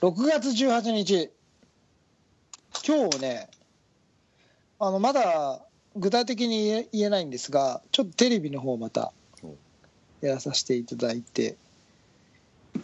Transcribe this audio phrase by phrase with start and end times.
[0.00, 1.30] 6月18日。
[2.86, 3.48] 今日ね
[4.78, 5.60] あのまだ
[5.96, 9.12] 具体的に言え言えないんですがちょっとテレビの方また
[10.20, 11.56] やらさせていただいて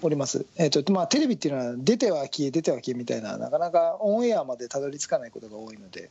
[0.03, 6.11] おります、えーとまあ、テレビっていうのは出ては消え出ては消えみたいななかなかオンエアまでたどり着かないことが多いので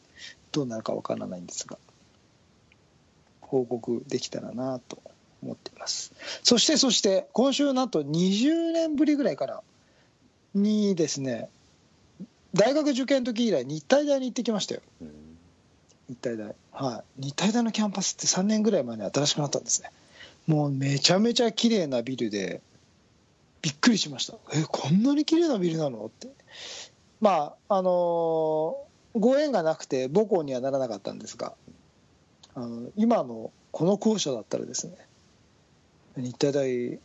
[0.51, 1.77] どうなるかわからないんですが
[3.41, 4.97] 報告できたらなと
[5.43, 6.13] 思っています。
[6.43, 9.61] そしてそして今週なんと20年ぶりぐらいから
[10.53, 11.49] にですね
[12.53, 14.81] 大学受験の時以来日体大に行ってきましたよ。
[15.01, 15.11] うん。
[16.09, 16.55] 日体大。
[16.71, 17.23] はい。
[17.25, 19.89] 日体大のキャンパスって3年ぐらい前に新しくなったんですね。
[20.45, 22.61] もうめちゃめちゃ綺麗なビルで
[23.61, 24.35] びっくりしました。
[24.53, 26.27] えこんなに綺麗なビルなのって。
[27.21, 28.77] まああの
[29.15, 31.53] ご縁がなくて母校にはならなかったんですが
[32.55, 34.95] あの今のこの校舎だったらですね
[36.17, 36.99] 日体大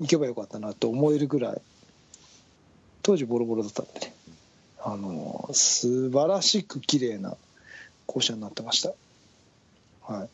[0.00, 1.62] 行けばよかったなと思えるぐらい
[3.10, 4.14] 当時ボロボロだったんでね。
[4.80, 7.36] あの素晴らしく綺麗な
[8.06, 8.92] 校舎になってました。
[10.02, 10.28] はい。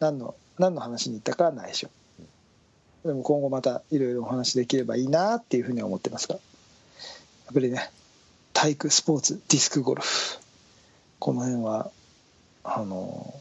[0.00, 1.88] 何の何の話に行ったかは内緒
[3.06, 6.34] でも今後またいろいろお話できればいいなっていうふうには思ってますが。
[6.34, 6.40] や
[7.52, 7.90] っぱりね
[8.52, 10.40] 体育スポーツディスクゴルフ。
[11.20, 11.90] この辺は
[12.64, 13.32] あの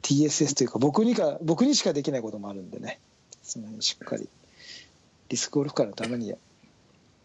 [0.00, 2.98] TSS というか僕にか僕にしかできないこともあるんでね。
[3.42, 4.26] その辺しっかり
[5.28, 6.34] ディスクゴルフ界のために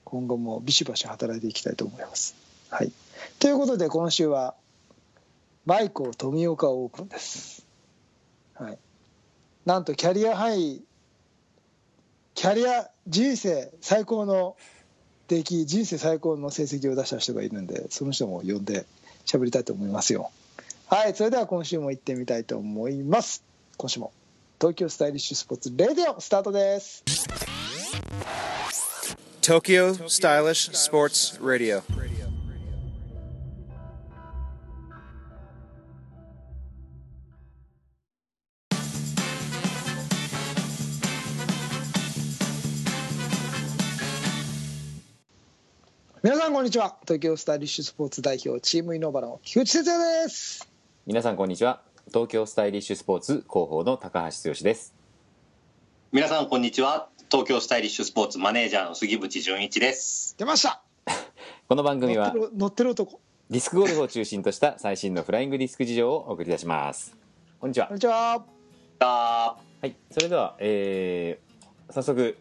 [0.06, 2.36] 今後もビシバシ働いていきたいと思います。
[2.70, 2.92] はい、
[3.40, 4.56] ということで今週は
[5.66, 7.66] マイコ富岡オープンです。
[8.54, 8.78] はい、
[9.66, 10.82] なんとキャリアハイ
[12.36, 14.56] キャリア人生最高の
[15.28, 18.86] 出来人生最高の成績を出した人がいるんでその人も呼んで
[19.26, 20.32] 喋りたいと思いますよ。
[20.88, 23.44] はいそれでは今週も行ってみたいと思います。
[23.78, 24.12] 今週も
[24.60, 27.04] 東京スタイリッシュスポーツレディオスタートです。
[29.46, 31.84] Tokyo Stylish Sports Radio.
[46.24, 46.98] 皆さんこんにちは。
[47.04, 50.68] 東京スタイリッシュスポーツ代表チームイノーバラの菊池哲也です。
[51.06, 51.84] 皆さんこんにちは。
[52.08, 54.96] 東京スタイリッシュスポーツ広報の高橋剛です。
[56.12, 60.38] 皆さんこんにちは東京スタイリッシュスポーツマネージャーの杉渕純一です。
[60.38, 60.82] 出ました。
[61.68, 63.20] この番組は乗ってる乗ってる男。
[63.50, 67.14] ディスクゴルフを中心とした最新のフライングディスク事情をお送りいたします。
[67.60, 67.88] こんにちは。
[67.88, 68.46] こんにちは。
[69.00, 69.86] あは。
[69.86, 72.38] いそれでは、えー、早速、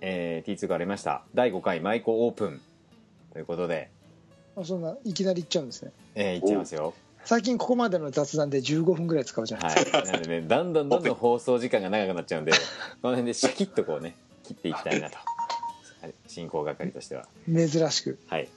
[0.00, 1.22] えー、T2 がありました。
[1.32, 2.60] 第5回マイコオープン
[3.32, 3.88] ということで、
[4.56, 5.92] あそんないきなり行っちゃうんですね。
[6.16, 6.92] えー、いっちゃいますよ。
[7.24, 10.06] 最近ここまでの雑談で15分ぐらい使うじゃないですか、はい。
[10.08, 12.58] なのでねだんだんどんどん放送時間が長くなっちゃうんでこ
[13.04, 14.14] の辺でシャキッとこうね
[14.44, 15.16] 切っていきたいなと。
[15.16, 15.24] はい
[16.26, 17.26] 進行係としては。
[17.46, 18.18] 珍しく。
[18.28, 18.48] はい、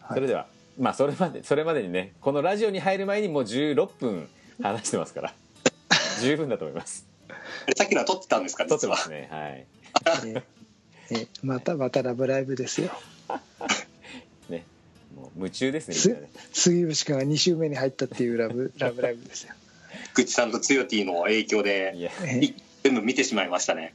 [0.00, 0.14] はい。
[0.14, 0.46] それでは
[0.78, 4.28] まあそれまでそれまでにねこのラジオに入る前にもう16分
[4.62, 5.34] 話してますから。
[6.20, 7.06] 十分だと思います。
[7.66, 9.66] ーさっきのは撮ってたんですか撮ってますねはい。
[10.34, 10.44] え
[11.10, 12.90] えまたまたラブライブですよ。
[14.48, 14.64] ね。
[15.14, 16.30] もう夢中ですねね。
[16.52, 19.54] 杉渕君が2週目に入ったっていうラブ ラブライブですよ。
[20.14, 22.14] 口さんとつよティの影響いで
[22.82, 23.94] 全部見てしまいましたね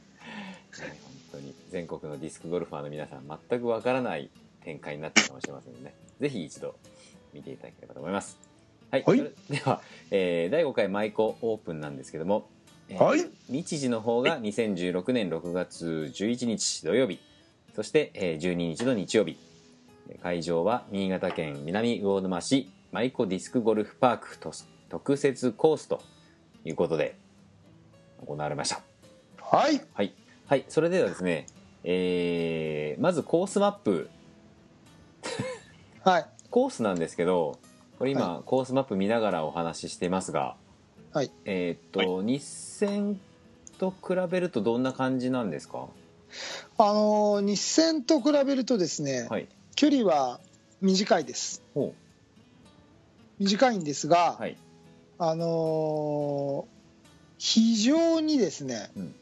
[1.70, 4.28] 全国のディスクゴルファーの皆さん全くわからない
[4.64, 5.94] 展開になってるかもしれませんのでね。
[6.20, 6.74] ぜひ一度
[7.32, 8.38] 見ていただければと思います。
[8.90, 9.18] はい、はい。
[9.18, 9.30] で
[9.64, 12.48] は、えー第5回マイコオープンなんですけども、
[12.88, 13.24] えーはい。
[13.48, 17.20] 日時の方が2016年6月11日土曜日。
[17.74, 19.38] そして、えー12日の日曜日。
[20.22, 24.52] 会場は新潟県南魚沼市マイコディスクゴルフパークと
[24.88, 26.02] 特設コースと
[26.64, 27.14] いうことで
[28.26, 28.82] 行われました。
[29.40, 29.80] はい。
[29.94, 30.12] はい、
[30.46, 31.46] はい、それではですね、
[31.84, 34.10] えーまずコースマップ。
[36.04, 36.26] はい。
[36.50, 37.58] コースなんですけど
[37.98, 40.56] これ今、コースマップ見ながらお話ししてますが
[41.12, 41.30] はい。
[41.44, 43.20] えーっと、日戦
[43.78, 45.86] と比べるとどんな感じなんですか？
[46.78, 49.48] あのー日戦と比べるとですね、はい。
[49.76, 50.40] 距離は
[50.80, 51.62] 短いです。
[51.74, 51.94] ほ
[53.38, 54.56] 短いんですが、うはい。
[55.18, 56.80] あのー
[57.38, 59.14] 非常にですね、うん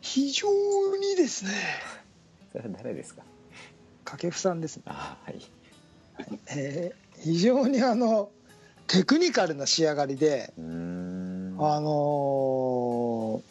[0.00, 0.48] 非常
[0.96, 1.50] にですね
[2.52, 3.22] それは誰ですか？
[4.04, 5.42] 掛布さんですね、あーはい。
[6.56, 8.30] えー非常にあの
[8.86, 13.42] テクニカルな仕上がりで、あの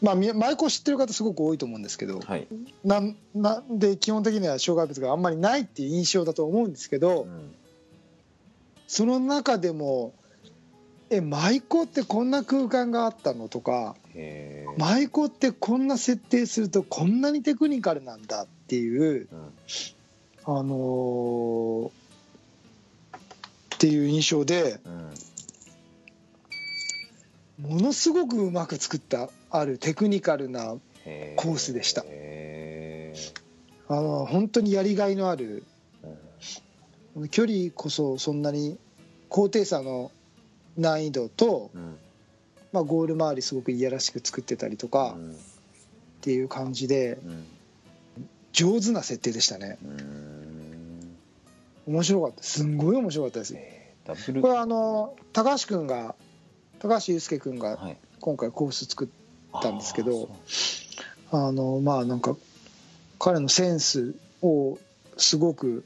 [0.00, 2.46] まあみマイコ知ってる方すごく多いと思うんですけど、はい、
[2.84, 7.54] なんなんで基本的には障害物があんまりないっていう印象だと思うんですけど、うん。
[8.86, 10.14] その中でも
[11.10, 13.48] え舞妓ってこんな空間があったの？
[13.48, 13.96] とか
[14.76, 19.52] 舞妓ってこんな設定するとこんなにテクニカルなんだっていううん。
[20.44, 21.90] あのーっ
[23.78, 24.88] ていう印象でう
[27.66, 27.70] ん。
[27.70, 32.04] ものすごくうまく作ったあるテクニカルなへコースでした。
[32.06, 33.14] へ
[33.88, 35.64] あの本当にやりがいのある。
[36.02, 36.08] ー
[37.20, 37.28] うん。
[37.30, 38.78] 距離こそそんなに
[39.28, 40.10] 高低差の
[40.78, 41.96] 難易度と、うん。
[42.72, 45.32] まあ、ゴール周りすごくいやらしく作ってたりとかうん。
[45.32, 45.34] っ
[46.20, 47.46] ていう感じでうん。
[48.52, 49.78] 上手な設定でしたね。
[49.84, 51.16] うん。
[51.86, 52.42] 面白かった。
[52.42, 53.54] すんごい面白かったです。
[54.40, 56.14] これはあの高橋君が
[56.78, 57.96] 高橋祐介君がはい。
[58.20, 60.28] 今回コース作ったんですけど
[61.30, 62.36] あーあのまあなんか
[63.18, 64.78] 彼のセンスを
[65.16, 65.84] すごく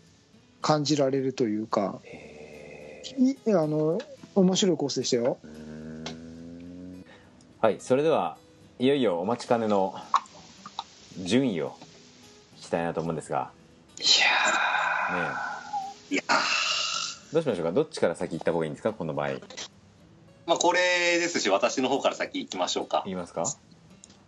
[0.61, 2.01] 感じられるというか
[3.47, 4.01] あの
[4.35, 5.39] 面白いコースでしたよ。
[7.61, 8.37] はいそれでは
[8.79, 9.95] いよいよお待ちかねの
[11.19, 11.77] 順位を
[12.59, 13.51] 聞きたいなと思うんですが。
[13.99, 14.09] いね
[16.11, 16.23] いや
[17.33, 17.73] どうしましょうか？
[17.73, 18.93] どっちから先行った方がいいんですか？
[18.93, 19.31] この場合。
[20.47, 23.03] まあこれですし私の方から先行きましょうか。
[23.05, 23.45] 言いますか？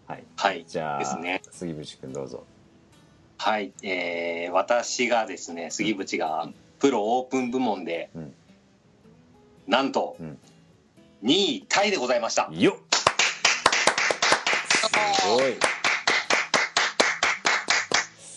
[0.07, 0.25] はい。
[0.37, 0.65] はい。
[0.69, 1.43] じゃあですね。
[1.51, 2.45] 杉渕君どうぞ。
[3.39, 6.49] はい、えー私がですね杉渕が
[6.79, 8.35] プロオープン部門で、うん
[9.67, 10.39] なんと、うん。
[11.23, 12.51] 2位タイでございました。
[12.53, 12.75] よっ。
[15.21, 15.55] すごい。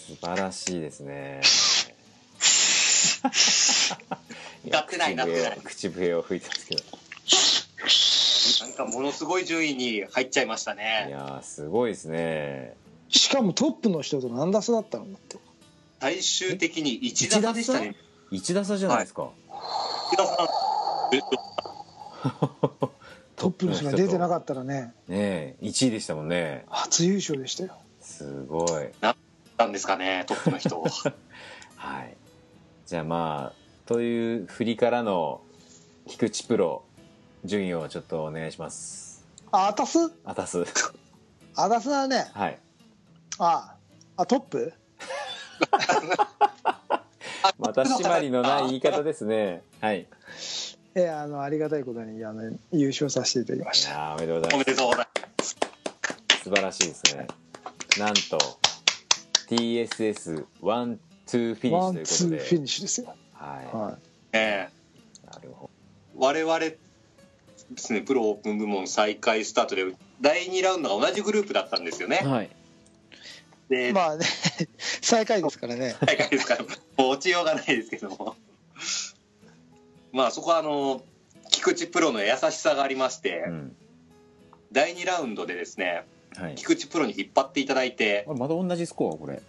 [0.08, 1.42] 素晴らしいですね。
[4.72, 6.84] なってないなってない口笛を吹いてますけど。
[8.68, 12.76] なんかものすごい順位に入っちゃいましたいねやーすごいですね。
[13.10, 15.38] しかもトップの人と何打差だったのだって。
[16.00, 17.96] 最終的に1打差でしたね。
[18.32, 19.30] 1打差じゃないですか、
[20.12, 20.67] 1打差え
[23.36, 24.94] トップの人が出てなっかったらね。
[25.08, 26.66] たねえ1位でしたもんね。
[26.70, 27.78] 初優勝でしたよ。
[28.02, 28.90] すごい。
[29.02, 29.16] な
[29.66, 30.90] んですかねトップの人は。
[32.04, 32.16] い。
[32.86, 35.42] じゃあまあという振りからの
[36.08, 36.84] 菊池プロ
[37.46, 39.24] 順位をちょっとお願いします。
[39.52, 40.00] あアタス？
[40.26, 40.66] あたす
[41.56, 42.60] アタスはねはい。
[43.40, 43.76] あ
[44.18, 44.74] あトップ？
[47.60, 49.62] また締まりのない言い方ですね。
[49.80, 50.08] はい
[50.98, 52.42] ええあのありがたいことにあの
[52.72, 54.68] 優勝させていただきまいしたおめでとうございおます。
[54.68, 55.08] めでとうござい
[55.38, 55.58] ます。
[56.44, 57.28] 素晴らしいですね。
[58.00, 58.38] なんと
[59.48, 62.46] TSS ワンツーフィニッワンシュということで。
[62.46, 63.16] ツーフィニッシュですよ。
[63.34, 63.98] ははい。
[64.34, 64.70] え
[65.24, 66.80] いなるほー我々で
[67.76, 69.86] すねプロオープン部門再開スタートで
[70.20, 72.22] 第2ラウンドが同じグループだったんですよね。
[72.24, 72.50] どはい。
[73.70, 74.26] で、まあね
[75.02, 75.96] 最下位ですからね。
[76.04, 78.36] 大会ですからもう落ちようがないですけども
[80.12, 81.04] まあそこはあの
[81.50, 83.76] 菊池プロの優しさがありまして、うん。
[84.72, 86.06] 第2ラウンドでですね
[86.36, 86.56] はい。
[86.56, 89.42] 菊池プロに引っ張っていただいてまだ同じスコアこれ。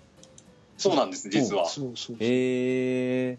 [0.77, 1.69] そうなんです実は。
[1.69, 2.17] しそうそうそう。
[2.21, 3.37] え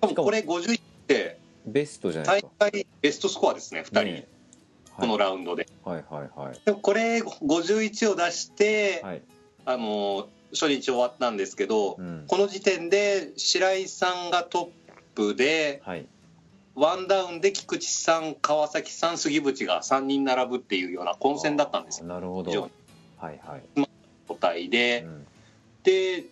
[0.00, 2.70] かもこれ51ってベストじゃないで大すか。
[2.78, 4.28] 会ベストスコアですね2人、ね
[4.96, 5.68] このラウンドで。
[5.84, 6.60] はいはいはい。
[6.64, 9.22] でもこれ51を出して、はい。
[9.66, 12.24] あの初日終わったんですけど、うん。
[12.26, 14.70] この時点で白井さんがト
[15.14, 16.06] ップではい
[16.76, 22.06] ワンダウンで菊池さん川崎さん杉渕が3人並ぶっていうような混戦だったんですよ。
[22.06, 22.50] なるほど。
[22.50, 22.70] 非常に。
[23.16, 23.88] はいはい。
[24.28, 25.26] 個体で、うん
[25.82, 26.24] で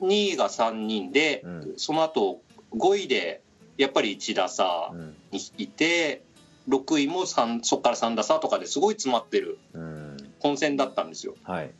[0.00, 1.74] 2位が3人で、うん。
[1.76, 2.40] その後
[2.76, 3.40] 5位で
[3.76, 6.22] やっぱり1打差うんにいて
[6.68, 10.16] 6位も3そこから3打差とかですごい詰まってるうん。
[10.38, 11.34] 混戦だったんですよ。
[11.42, 11.72] はい。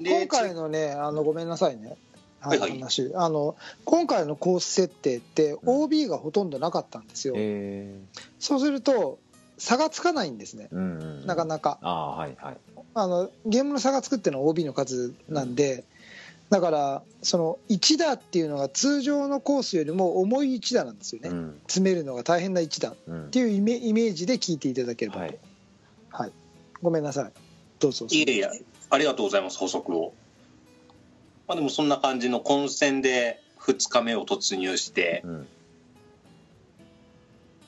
[0.00, 1.96] で今回のねあのごめんなさいね
[2.48, 2.78] はいはい。
[2.78, 3.12] 話。
[3.14, 8.00] あの今回のコース設定って OB がほとんどなかったんですよ、え
[8.38, 9.18] そうすると
[9.58, 10.68] 差がつかないんですね。
[10.72, 11.26] ー、うんうん。
[11.26, 11.78] なかなか。
[11.82, 12.56] ああはいはい。
[12.94, 15.84] あのゲームの差がつくっていうのは OB の数なんで、
[16.50, 21.60] だからその1打っていうのが通常のコースよりも重い1打なんですよね、うん。
[21.62, 25.26] 詰めるのが大変な1打っうんていうイメイメージで聞いていただければと、は
[26.10, 26.32] はいい。
[26.82, 27.32] ごめんなさい。
[27.80, 28.06] どうぞ。
[28.10, 28.50] いえいえ。
[28.90, 29.58] ありがとうございます。
[29.58, 30.12] 補足を
[31.48, 35.48] まあでもそんな感じの混戦で2日目を突入してうん。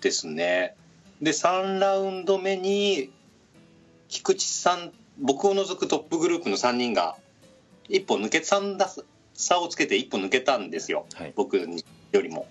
[0.01, 0.77] ですね。
[1.21, 3.11] で3ラウンド目に
[4.09, 7.17] 菊池さん僕を除くトップグループの3人が
[7.89, 8.89] 一歩抜け3打
[9.35, 11.07] 差をつけて一歩抜けたんですよ。
[11.15, 11.33] はい。
[11.35, 12.47] 僕によりも。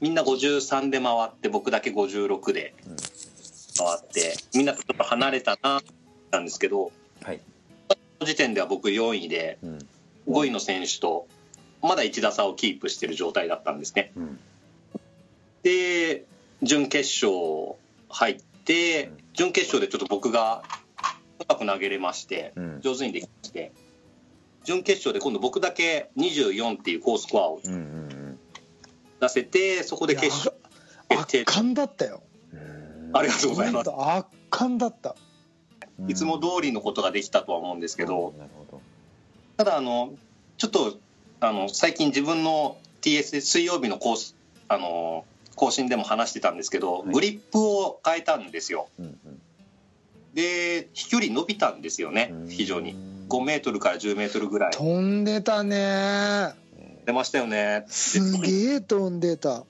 [0.00, 2.96] みんな53で回って僕だけ56でうん。
[2.96, 5.80] 回ってみんなとちょっと離れたな
[6.30, 7.40] なんですけどはい。
[7.88, 9.78] この時点では僕4位でうん
[10.28, 11.26] 5位の選手と
[11.82, 14.12] まだ1打差をキープしてる状態だったんですね。
[14.16, 14.38] うん。
[15.62, 16.24] で
[16.62, 17.76] 準決勝
[18.08, 19.18] 入ってうん。
[19.32, 20.62] 準決勝でちょっと僕が
[21.40, 22.80] うまく投げれましてうん。
[22.80, 23.72] 上手にできまして
[24.64, 28.38] 準決勝で今度僕だけ24っていう高スコアをうんうん
[29.20, 30.54] 出せてそこで決勝
[31.08, 31.40] 決定。
[31.42, 32.22] 圧巻だったよ。
[32.52, 33.16] うん。
[33.16, 33.90] ありがとうございます。
[33.90, 35.16] 圧巻だった。
[36.06, 38.34] いつも通りのことができたとは思うんですけど。
[38.38, 38.67] なるほど
[39.58, 40.14] ただあの
[40.56, 40.98] ちょっと
[41.40, 44.36] あの最近自分の TS で水曜日のコース
[44.68, 45.24] あの
[45.56, 47.12] 更新でも話してたんですけど、はい。
[47.12, 48.88] グリップを変えたんですよ。
[49.00, 49.40] うんうん。
[50.32, 52.48] で飛距離伸びたんですよねうん。
[52.48, 52.94] 非常に。
[53.28, 54.70] 5メートルから10メートルぐらい。
[54.70, 56.54] 飛んでたね。
[57.04, 57.84] 出ましたよね。
[57.88, 59.64] すげえ飛んでた。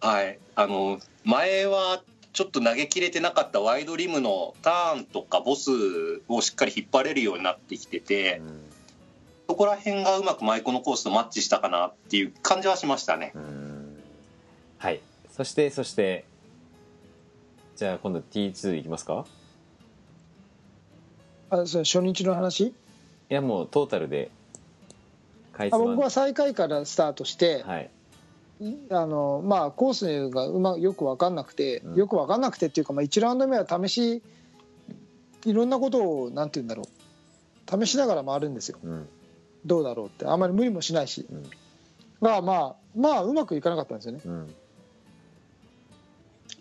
[0.00, 0.40] はい。
[0.56, 5.70] あの前はちょっと投げきれてなかったワイドリムのターンとかボス
[6.26, 8.40] をしっかり引っ張れるようになってきてて
[9.50, 13.32] そこら辺がうまく舞妓のコースとマッチしたかなっていう感じはしましたね。
[14.78, 15.00] はい。
[15.32, 16.24] そしてそして
[17.74, 19.26] じゃあ今度 T2 いきますか？
[21.50, 22.66] あそれ初日の話？
[22.66, 22.74] い
[23.28, 24.30] やもうトータルで
[25.58, 27.90] あ僕は最下位からスタートして、はい。
[28.88, 31.94] あのまあ、コースがうまよく分かんなくて、うん。
[31.96, 34.22] よく分かんなくてっていうか、まあ、1ラウンド目は試し
[35.44, 37.84] いろんなことをなんて言うんだろう。
[37.84, 38.78] 試しながら回るんですよ。
[38.84, 39.08] うん
[39.64, 41.42] どうだろうってあんまり無理もしないし、うん。
[42.22, 44.20] がまあまあうまくいかなかったんですよね。
[44.24, 44.54] うん。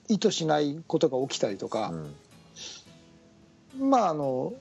[0.07, 2.15] 意図しないことが起きたりとうか、ん。
[3.79, 4.53] まああの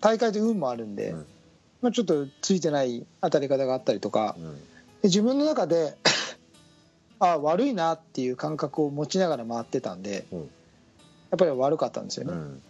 [0.00, 1.26] 大会で運もあるんで、うん。
[1.82, 4.34] まあ、ちょっとついてない当たり方があったりとか。
[4.38, 4.56] うん。
[4.56, 4.62] で
[5.04, 5.96] 自分の中で
[7.18, 10.38] あ悪いなっていう感覚を持ちながら回ってたんで、うん。
[10.40, 10.44] や
[11.36, 12.32] っぱり悪かったんですよね。
[12.32, 12.62] うん。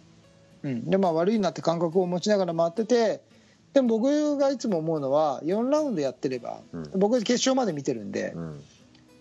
[0.63, 3.21] うん、でまあ悪いなって感覚を持ちながら回ってて
[3.77, 6.91] でも僕がいつも思うのは4ラウンドやってればうん。
[6.95, 8.63] 僕決勝まで見てるんでうん。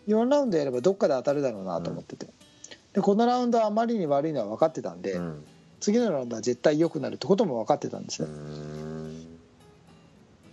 [0.08, 2.26] 4ラウンドやればどっかで当たるだろうなと思ってて。
[2.94, 5.44] でこのラウンドはあまりに悪いのは分かってたんでうん。
[5.78, 9.36] 次のラウンドは絶対良くなるってことも分かってたんですうねん。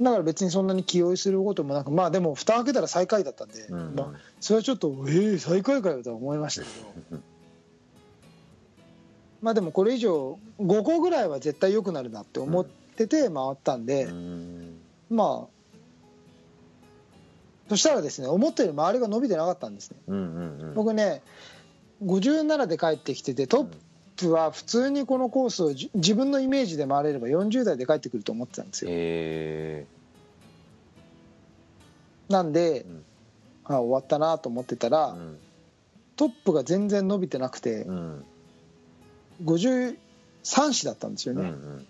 [0.02, 3.96] だから別にそんなに気負いすることもなくまあでも蓋開けたら最下位だったんで、うん。
[3.96, 6.68] まあ、それはちょっとええ最下位かよとは思いましたけ
[7.16, 7.22] ど。
[9.42, 14.78] まあでもこれ以上5個ぐらいは絶対良くなるなって思ってて回ったんで、うん。
[15.10, 15.54] まあ
[17.70, 19.98] そしたらですね思ったより周りが伸びてなかったんですね。
[20.08, 20.74] うんうんうん。
[20.74, 21.22] 僕ね
[22.04, 23.68] 57で帰ってきててトッ
[24.18, 28.92] プは普通にこのコースをじ自分のイメージで回れれば40代で帰ってくると思ってたんですよ。
[28.92, 29.86] え
[32.30, 33.04] なんでうん。
[33.66, 35.38] あ終わったなと思ってたらーうん。
[36.16, 38.26] トップが全然伸びてなくてうん。
[39.44, 39.96] 53
[40.44, 41.88] 子だったんですよね、うんうん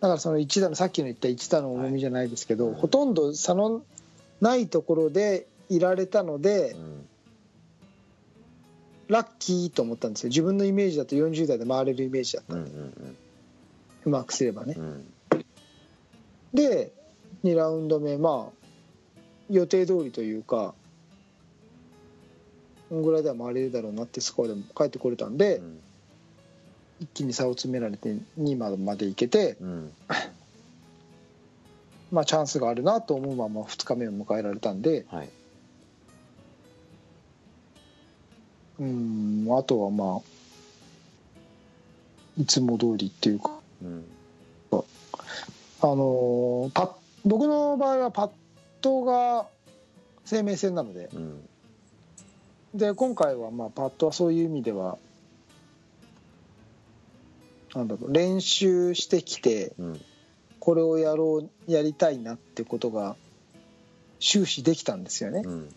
[0.00, 2.80] だからその1打のさっきの言った1打の重みじゃないですけど、はい。
[2.80, 3.82] ほとんど差の
[4.40, 7.08] ないところでいられたので、うん
[9.08, 10.30] ラッキーと思ったんですよ。
[10.30, 12.54] 自分のイメージだと40代で回れるイメージだった。
[12.54, 12.70] うんんで、
[14.04, 14.74] うまくすればね。
[14.76, 15.06] うんうん
[16.54, 16.92] で
[17.44, 18.66] 2ラウンド目まあ
[19.50, 20.74] 予定通りというか
[22.88, 25.80] こんぐらいでは回れるだろうなってスコアでも帰ってこれたんで、うん
[27.00, 29.92] 一気に差を詰められて2までまでいけて、うん。
[32.12, 35.04] まあ、チャンスがあるなと思うまま2日目を迎えられたんで。
[35.08, 35.28] はい。
[38.78, 40.20] うんあとはまあ
[42.38, 43.58] いつも通りっていうか。
[43.82, 44.04] うん。
[45.80, 46.90] あのーパッ
[47.24, 48.30] 僕の場合はパッ
[48.80, 49.46] トが
[50.24, 51.08] 生命線なので。
[51.12, 51.48] うん。
[52.74, 54.98] で今回はまあパットはそういう意味では
[57.76, 60.00] なんだろう練習してきてうん。
[60.58, 63.14] これをやろうやりたいなってことが
[64.18, 65.42] 終始できたんですよね。
[65.44, 65.74] うん。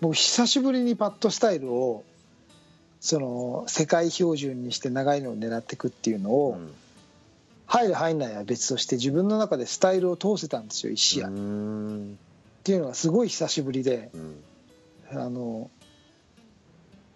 [0.00, 2.02] 僕久しぶりにパットスタイルを
[2.98, 6.58] その世界標準にして長いのを狙っていくっていうのを、
[7.66, 12.18] 入る入んないは別として自分の中でスタイルを通せたんですよ1試合、うっん。
[12.64, 14.42] ていうのがすごい久しぶりでうん。
[15.12, 15.70] あの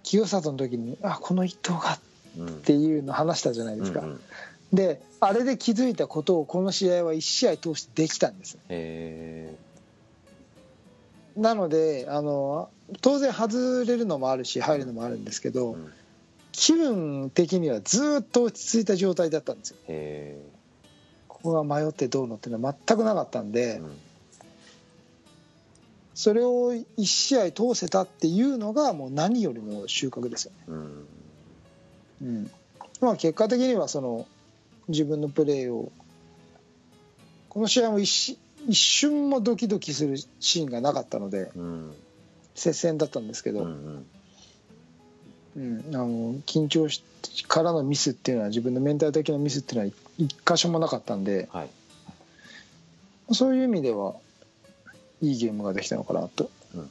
[0.04, 2.07] 清里の時に「あこの一投が」うん
[2.46, 4.20] っていうの話したじゃないですか、うんうん。
[4.72, 9.54] であれで気づいたことをこの試合は1試合通してできたんですへ
[11.36, 15.92] なのであの当然外れるのもあるし入るのもあるんですけど、ーうん。
[16.52, 19.76] 気分的にはずっと落ち着いた状態だったんですよ。
[19.86, 20.40] へ
[21.28, 23.96] ここが迷ってどうのっていうのは全くなかったんーで、うん。
[26.14, 31.06] それを1試合通せたっていうのがもう何よりの収穫ですよね、うん
[32.22, 32.50] うん。
[33.00, 34.26] まあ、結果的にはその
[34.88, 35.92] 自分のプレーを
[37.48, 41.94] この試合も一し一瞬もドキドキするシーンがなかったのでうん
[42.54, 44.06] 接戦だったんですけど、うん。
[45.56, 47.02] うん、あの緊張し
[47.46, 51.70] からのミスっていうのは自分のメンタル的なミスっていうのは一箇所もなかったんではい。
[53.32, 54.14] そういう意味では
[55.20, 56.90] いいゲームができたのかなと、うん。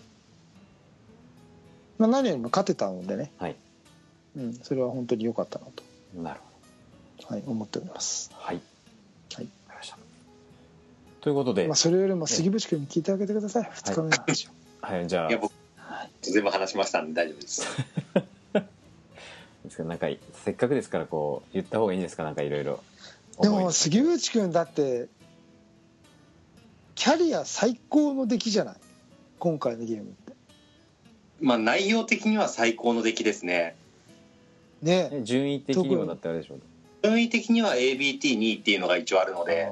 [1.97, 3.55] まあ、何よりも勝てたのでね、はい
[4.37, 5.83] うん、それは本当に良かったなと、
[6.15, 6.39] なる
[7.23, 8.61] ほはい、思っております、どはい。
[9.33, 9.45] はい。
[9.45, 9.97] わかりました。
[11.21, 14.51] ということで、まあ、それよりも杉渕君に聞いてあげてください、2日目の話を、
[14.81, 15.29] はい、じゃあ。
[15.29, 15.51] いや僕
[16.21, 17.65] 全部話しましたんで大丈夫です。
[19.63, 20.07] ですかなんか
[20.45, 22.23] せっかくですからこう言った方がいいんですか？
[22.23, 22.83] なんかいろいろ。
[23.41, 25.07] でも杉渕君だって
[26.95, 28.75] キャリア最高の出来じゃない？
[29.39, 30.33] 今回のゲームって。
[31.39, 33.75] まあ内容的には最高の出来ですね
[34.81, 35.09] ね。
[35.11, 36.55] え順位的にもだってあれでしょ。
[37.03, 39.71] 順位的には ABT2 位っていうのが一応あるので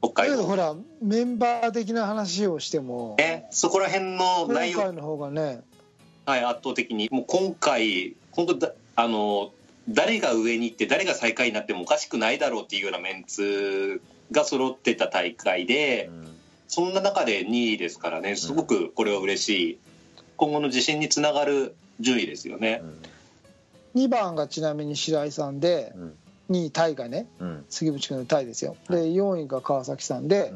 [0.00, 0.36] 北海道。
[0.38, 4.78] どほらメンバー的な話をしてもねそこら辺の今内容。
[4.80, 5.62] 回の方がね。
[6.24, 7.08] はい、圧倒的に。
[7.10, 9.52] もう今回本当だあの
[9.88, 16.28] 誰が上に行って誰が最下位になってもおかしくないだろうっていうようなメンツが揃ってた大会で、うん。
[16.68, 19.78] そんな中で2位ですからねすごくこれは嬉しい。
[20.36, 22.82] 今後の自信につながる順位ですよね。
[23.94, 26.14] 2番がちなみに白井さんでうん。
[26.50, 27.64] 2位タイがねうん。
[27.68, 28.76] 杉渕君のタイですよ。
[28.88, 30.52] で4位が川崎さんで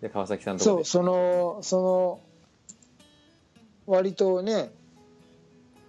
[0.00, 2.20] で川崎さんそうそのその
[3.86, 4.70] 割とね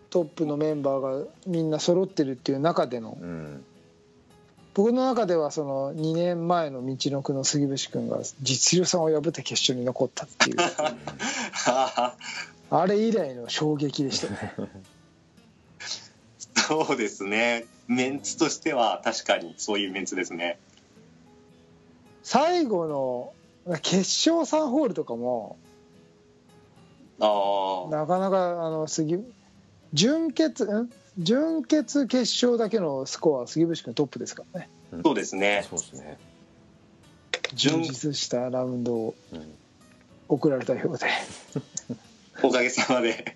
[0.09, 3.63] トップのメンバーがみんな揃ってるっていう中でのうん。
[4.73, 10.57] 僕の中ではその2年前の道のくの杉渕君が実力さんを破って決勝に残ったっていう。
[12.73, 14.29] あれ以来の衝撃でした。
[14.29, 14.53] ね
[16.71, 17.65] そうですね。
[17.89, 20.57] メンツとしては確かにそういうメンツですね。
[22.23, 23.33] 最後の
[23.81, 23.97] 決
[24.29, 25.57] 勝3ホールとかも
[27.19, 29.17] ああなかなかあの杉
[29.91, 30.89] 準決ん？
[31.17, 34.69] 準決決勝だけのスコアは杉渕君トップですからね。
[35.03, 35.65] そうですね。
[35.69, 36.17] そうですね。
[37.53, 39.53] 準充実したラウンドをうん。
[40.29, 41.05] 送られたようで。
[42.41, 43.35] おかげさまで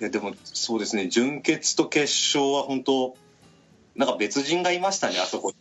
[0.00, 1.08] いやでもそうですね。
[1.08, 2.04] 準決と決
[2.36, 3.16] 勝は本当
[3.96, 5.52] なんか別人がいましたねあそこ。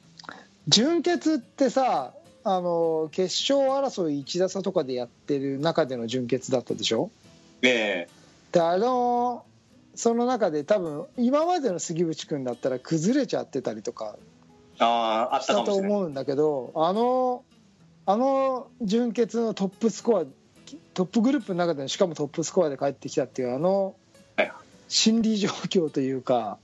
[0.67, 7.09] 準決ってさあの決勝争い1打差とかでやってる中での準決だったでしょ？
[7.61, 8.07] え
[8.51, 9.43] であの
[9.95, 14.15] その中で多分今までの杉渕君だったら崩れちゃってたりとか
[14.79, 17.43] えああしたと思うんだけどあの
[18.05, 20.25] あの準決のトップスコア
[20.93, 23.93] トップグループの中でのしかもトップスコアで帰ってきたっていうあのはい
[24.87, 26.57] 心理状況というか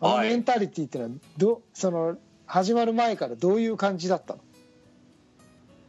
[0.00, 4.40] あのはいメンタリティっていうのはどその始まる前からどういう感じだったの？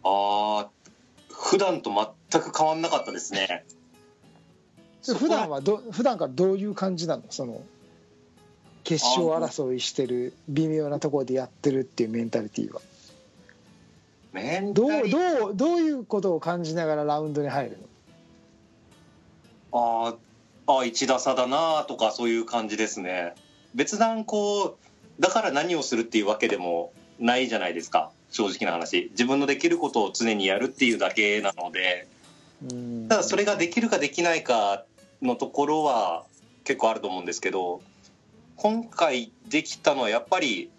[0.05, 0.69] ああ
[1.31, 1.91] 普段と
[2.29, 3.65] 全く変わんなかったですね。
[5.05, 7.23] 普段はど普段からどういう感じなの？
[7.29, 7.61] その
[8.83, 12.81] 決勝争いしてる微妙なところでやってるっていうメンタリティーは
[14.31, 17.77] メンどうどうどういうことを感じながらラウンドに入る
[19.71, 20.05] の？
[20.05, 20.15] あー
[20.67, 23.35] あ1打差だなとかそういう感じですね。
[23.75, 24.77] 別段こ
[25.19, 28.11] うだから何をするっていうわけでもないじゃないですか。
[28.29, 29.09] 正直な話。
[29.11, 32.07] 自分のできることを常にやるっていうだけなので。
[32.69, 33.07] うん。
[33.07, 34.85] ただそれができるかできないか
[35.21, 36.23] のところは
[36.63, 37.81] 結構あると思うんですけど
[38.55, 40.69] 今回できたのはやっぱり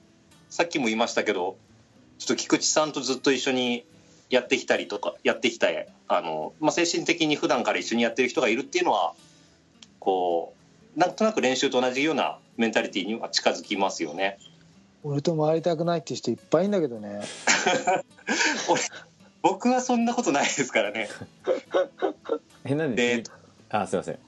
[0.50, 1.56] さっきも言いましたけど
[2.18, 3.84] ちょっと菊池さんとずっと一緒に
[4.30, 5.68] やってきたりとかやってきた
[6.08, 9.14] あの、まあ、精神的に普段から一緒にやってる人がいるっていうのは
[10.04, 10.54] こ
[10.96, 14.38] うなんとなく練習と同じようなメンタリティーには近づきますよね。
[15.02, 17.20] 俺と回りたくないっていう人いっぱいいんだけどね。
[19.42, 21.08] 僕はそんなことないですからね。
[22.64, 23.24] えなんでで
[23.70, 24.18] あすいません。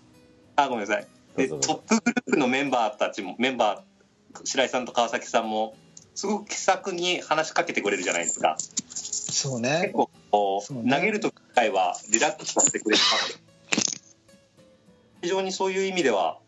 [0.56, 1.06] あごめんなさい。
[1.36, 5.76] でトップグループのメンバーたちもメンバー白井さんと川崎さんも
[6.14, 8.56] すごく気さくに話しかけてくれるじゃないですか。
[8.58, 9.80] そうね。
[9.82, 10.94] 結構こうね。
[10.94, 11.34] 投げる時
[11.70, 13.45] はリラックスさせてくれたので
[15.22, 16.38] 非常にそういう意味では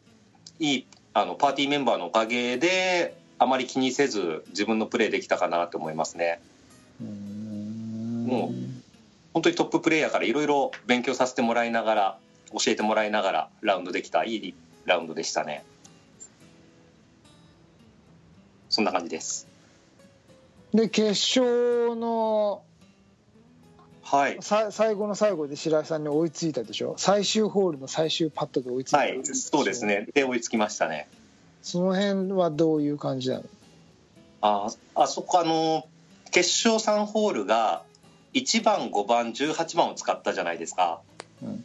[0.59, 6.41] いいあのパーティーメンバーのおかげであまり気にせず自分のプレーできたかなと思いますね。
[7.01, 8.27] うん。
[8.27, 8.53] も
[9.33, 12.19] 本当にトッププレーヤーからいろいろ勉強させてもらいながら
[12.53, 14.55] 教えてもらいながらラウンドできたいい
[14.85, 15.65] ラウンドでしたね。
[18.69, 19.49] そんな感じです。
[20.75, 22.63] で決勝の
[24.11, 24.39] はい。
[24.41, 26.95] さ最後の最後で白井さんに追いついたでしょ？
[26.97, 28.99] 最終ホールの最終パットで追いついた。
[28.99, 29.21] はい。
[29.23, 30.07] そうですね。
[30.15, 31.09] で追いつきましたね。
[31.61, 33.45] その辺はどういう感じなの？
[34.41, 35.87] ああそこあの
[36.31, 37.83] 決勝3ホールが
[38.33, 41.01] 1番5番18番を使ったじゃないですか、
[41.43, 41.65] うん。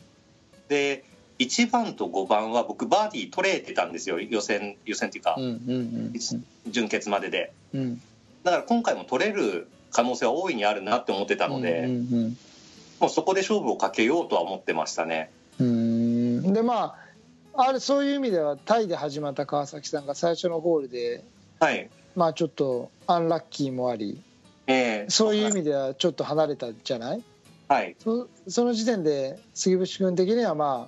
[0.68, 1.06] で
[1.40, 4.20] 1番と5番は僕バーディー取れてたんですよ。
[4.20, 5.36] 予選予選っていうか。
[5.38, 6.14] うんうん
[6.68, 7.54] 準決までで。
[7.74, 8.02] うんうん。
[8.44, 12.38] だから今回も取れる可能性は大いにあるなって思ってたので、うん
[13.00, 15.30] もうそこで勝負をかけようとは思ってましたね。
[15.60, 15.68] うん。
[15.68, 15.72] う
[16.50, 16.96] んでま
[17.56, 21.24] ああれそういう意味ではタイで始まった川崎さんが最初のホールで
[21.60, 21.90] はい。
[22.16, 24.22] まあちょっとアンラッキーもあり
[24.68, 25.10] ええ。
[25.10, 27.24] そういう意味ではちょっと離れたじゃない？
[27.68, 27.96] はい。
[28.00, 30.88] そその時点で杉渕君的にはま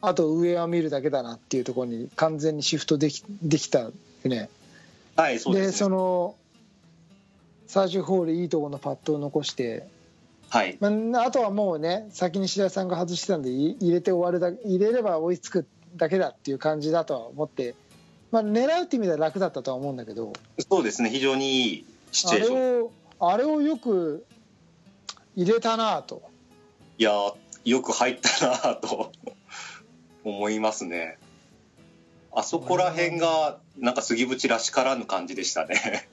[0.00, 3.92] ああと上を見るだけだなっていうところに完全にシフトできできたよ
[4.24, 4.48] ね。
[5.14, 5.72] はいそうでね。
[5.72, 6.34] その
[7.70, 9.86] 最終ホールいいところのパットを残して、
[10.48, 10.76] はい。
[10.80, 10.88] ま
[11.20, 17.76] あ、あとはもうね先に白井さんが外してたんでい入れて終わるだ入れれば追いつくだけだっていう感じだとは思って、
[18.32, 20.32] まあ、狙うっていう意味では楽だったとは思うんだけど。
[20.68, 22.82] そうですね非常にいいシチュエーション。
[22.82, 24.26] をあれをよく
[25.36, 26.22] 入れたなと。
[26.98, 27.34] いやー
[27.66, 29.12] よく入ったなと
[30.24, 31.18] 思いますね。
[32.32, 36.08] あそこら辺がなんか杉渕らしからぬ感じでしたね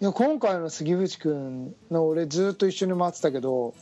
[0.00, 3.74] いや今回の杉渕君の俺ずっと一緒に回ってたけど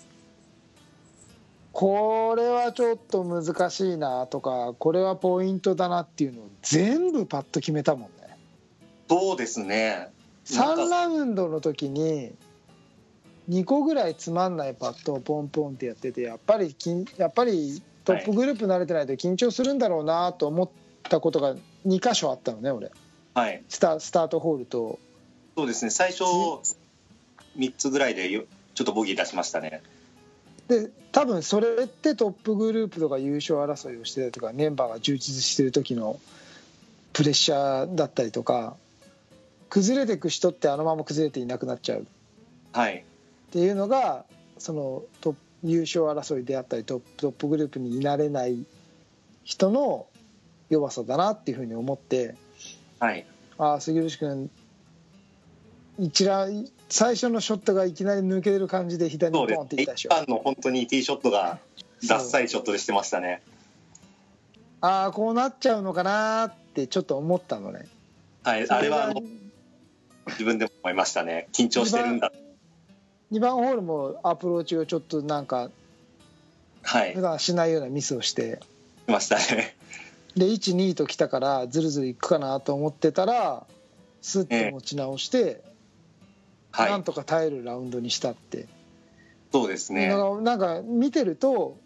[1.71, 8.37] これはちょっと難しいなとかこれはポイントだなっていうのを全部パッと決めたもんね。
[9.09, 10.09] そうですね。
[10.57, 12.33] なんか3ラウンドの時に
[13.49, 20.69] 2個ぐらいつまんないパットをポンポンってやっててやっぱりきんやっぱりトップグループ慣れてないと緊張するんだろうなと思っ
[21.05, 21.55] たことが
[21.87, 22.91] 2箇所あったのね俺。
[23.35, 23.63] はい。
[23.69, 24.99] スタスタートホールと
[25.59, 25.91] そうですね。
[25.91, 26.63] 最初3
[27.77, 28.45] つぐらいでよ
[28.77, 29.83] ちょっとボギー出しましたね。
[30.69, 36.21] で多分それってトップグループとか優勝争いをしてたりとかメンバーが充実してる時の
[37.13, 38.77] プレッシャーだったりとか
[39.69, 42.03] 崩れていく人ってあのまま崩れていなくなっちゃう。
[42.03, 42.05] っ
[42.71, 43.05] はい。
[43.51, 44.27] ていうのが
[44.59, 48.65] そのト優勝争いであったりトップトップグループになれない
[49.43, 50.07] 人の
[50.71, 52.37] 弱さだなっていうふうに思って
[53.01, 53.27] はい。
[53.59, 54.49] ああ杉内君
[55.99, 60.11] 一覧最初のショットがいきなり抜ける感じで左にポンっていったでしょ。
[60.15, 61.59] 一番の本当にティーショットが
[62.09, 63.43] ダッサいショットでしてましたね。
[64.81, 67.87] ああこうなっちゃうのかなってちょっと思ったのね。
[68.45, 69.13] はいあれは
[70.29, 71.49] 自分でも思いましたね。
[71.53, 72.33] 緊張してるんだ。
[73.33, 75.71] 2番ホールもアプローチをちょっとなんか
[76.83, 77.15] はい。
[77.15, 78.61] 普段しないようなミスをして。
[79.09, 79.77] しましたね。
[80.37, 83.67] で12ときたからずるずるいくかなと思ってたら
[84.23, 85.68] スッと持ち直して、はい
[86.79, 88.67] なんとか耐えるラウンドにしたって、
[89.53, 90.09] そうですね。
[90.09, 91.77] なんか見てると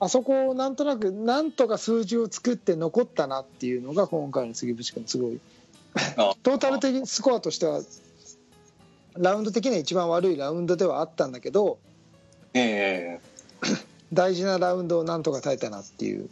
[0.00, 5.40] あそこをなんとなくなんとか数字を作って残ったなっていうのが今回の杉渕君すごい。
[6.16, 7.80] あ トータル的スコアとしては
[9.16, 11.78] ラウンド的には一番悪いラウンドではあったんだけど
[12.52, 13.20] ええ。
[14.12, 16.28] 大事なラウンドをなんとか耐えたなっていう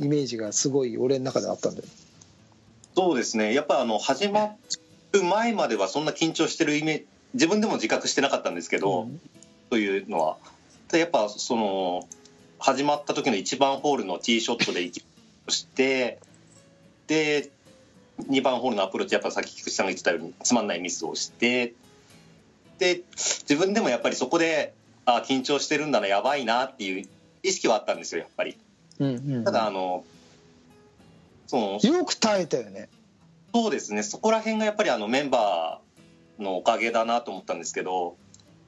[0.00, 1.88] イメージがすごい俺の中であったんだよ
[2.94, 3.54] そうですね。
[3.54, 4.52] やっぱあの始まる
[5.12, 9.20] 前まではそんな緊張してるイメージ自分でも自覚してなかったんですけど、うん。
[9.70, 10.36] というのは。
[10.90, 12.08] でやっぱその
[12.58, 15.04] 始まった時の1番ホールのティーショットで行き
[15.52, 16.18] して
[17.06, 17.50] で
[18.30, 21.74] 2番ホールのアプローチやっぱさっき菊池さんが言ってたようにつまんないミスをして
[22.78, 24.72] で自分でもやっぱりそこで
[25.04, 27.06] あ緊張してるんだなやばいなっていう
[27.42, 28.56] 意識はあったんですよやっぱり。
[28.98, 29.44] うんうん。
[29.44, 30.04] ただあの
[31.46, 32.88] そのよく耐えたよね
[33.54, 34.02] そうですね。
[34.02, 38.16] そこら辺がやっぱりあのメンバーのおかげだなと思ったんですけど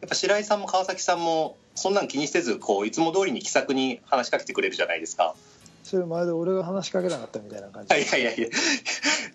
[0.01, 5.35] やっぱ白井さんも川崎さんもそんなん気にせずこういつも通りに気さくに話しかけてくれるじゃないですか。
[5.83, 7.95] それ前で俺が話しかけなかったみたいな感じ。
[7.95, 8.49] いやいやいや。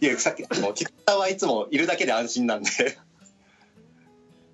[0.01, 2.69] いやさっきあの菊田はいつもいるだけで安心なんで。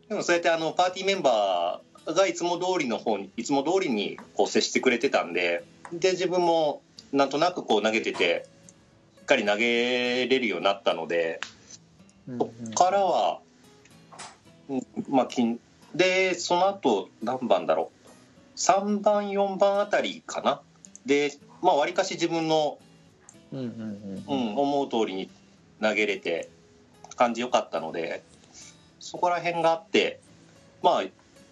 [0.09, 6.81] でもそうやってあのパーティーメンバーがいつも通りの方にいつも通りにこう接してくれてたんでで自分も
[7.13, 8.45] なんとなくこう投げてて
[9.31, 11.39] かり投げれるようになったので
[12.27, 13.39] うんそっからは、
[14.69, 15.59] うんまあ、金
[15.95, 18.57] でその後何番だろう。
[18.57, 20.61] 3番4番あたりかな。
[21.05, 22.77] でまあわりかし自分の、
[23.51, 24.53] うんうんううん。
[24.53, 25.29] ん、思う通りに
[25.81, 26.49] 投げれて
[27.15, 28.23] 感じよかったので
[28.99, 30.19] そこら辺があって
[30.83, 31.03] まあ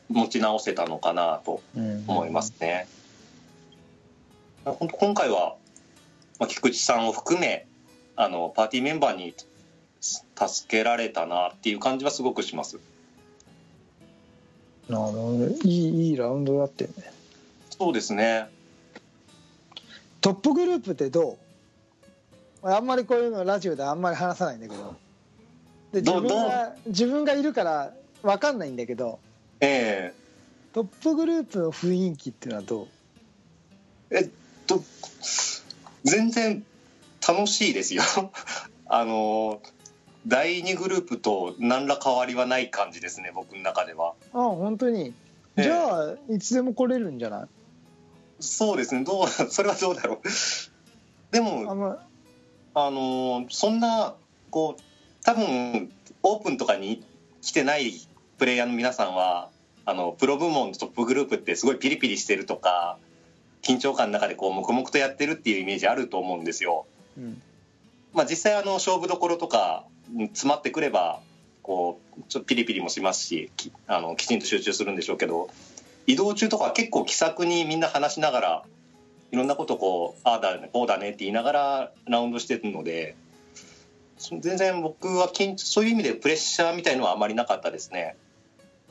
[0.09, 2.87] 持ち直せたのかなとうん思いますね。
[4.65, 5.55] 本当今回は、
[6.39, 7.65] まあ、菊池さんを含め
[8.21, 9.33] あのパーティーメンバーに
[10.01, 12.77] 助けられたなっていう感じはすごくします。
[14.89, 15.55] なるほどね。
[15.63, 17.13] いいいいラウンドだったよね。
[17.69, 18.49] そうですね。
[20.19, 21.37] トップグループってどう？
[22.61, 24.97] 俺あんまりこういうのラジオであんまり話さないんだけど。
[25.93, 29.19] で自分が自分がいるから分かんないんだけど。
[29.61, 30.13] ええ。
[30.73, 32.87] トップグループの雰囲気っていうのはどう？
[34.11, 34.29] えっ
[34.67, 34.83] と
[36.03, 36.65] 全然
[37.27, 38.03] 楽しいですよ。
[38.87, 39.61] あの
[40.27, 44.13] 第2グループと何ら変わりはない感じですね僕の中では。
[44.33, 45.13] あ本当に。
[45.55, 45.63] ええ。
[45.63, 47.47] じゃあいつでも来れるんじゃない？
[48.39, 49.03] そうですね。
[49.03, 50.19] どう それはどうだろう。
[51.31, 51.97] であも
[52.73, 54.15] あのそんな
[54.49, 54.81] こう
[55.23, 55.91] 多分
[56.23, 57.03] オープンとかに
[57.41, 57.93] 来てない
[58.37, 59.49] プレイヤーの皆さんは
[59.85, 62.97] あのプロ部門のトップグループってすごいピリピリしてるとか
[63.61, 66.85] 緊張感の中でこう黙々とやってるっていうイメージあると思うんですよ。
[67.19, 67.41] うん。
[68.13, 71.19] まあ、実際あの勝負どころとかに詰まってくれば
[71.61, 75.49] こうちょっとピリピリもしますしきあのきちんと集中するんでしょうけど
[76.07, 78.63] 移動中とかは結構気さくにみんな話しながら
[79.31, 83.15] いろんなことこうああだねこうだねって言いながらラウンドしてるので
[84.17, 88.17] そ全然僕は緊そういう意味でプレッシャーみたいのはあまりなかったですね。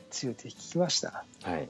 [0.09, 1.69] 強いって聞きました、はい。